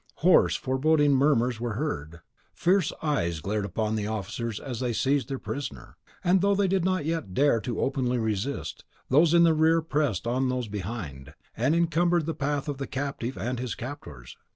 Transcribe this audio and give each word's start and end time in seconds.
Hoarse, 0.25 0.55
foreboding 0.55 1.11
murmurs 1.13 1.59
were 1.59 1.73
heard; 1.75 2.21
fierce 2.55 2.91
eyes 3.03 3.39
glared 3.39 3.65
upon 3.65 3.95
the 3.95 4.07
officers 4.07 4.59
as 4.59 4.79
they 4.79 4.93
seized 4.93 5.27
their 5.29 5.37
prisoner; 5.37 5.95
and 6.23 6.41
though 6.41 6.55
they 6.55 6.67
did 6.67 6.83
not 6.83 7.05
yet 7.05 7.35
dare 7.35 7.61
openly 7.77 8.17
to 8.17 8.21
resist, 8.23 8.83
those 9.09 9.35
in 9.35 9.43
the 9.43 9.53
rear 9.53 9.79
pressed 9.79 10.25
on 10.25 10.49
those 10.49 10.67
behind, 10.67 11.35
and 11.55 11.75
encumbered 11.75 12.25
the 12.25 12.33
path 12.33 12.67
of 12.67 12.79
the 12.79 12.87
captive 12.87 13.37
and 13.37 13.59
his 13.59 13.75
captors. 13.75 14.35